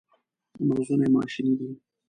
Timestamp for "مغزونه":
0.67-1.05